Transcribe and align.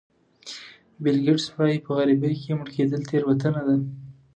بیل 1.01 1.17
ګېټس 1.25 1.45
وایي 1.55 1.77
په 1.85 1.91
غریبۍ 1.97 2.33
کې 2.41 2.51
مړ 2.57 2.67
کېدل 2.75 3.01
تېروتنه 3.09 3.61
ده. 3.67 3.75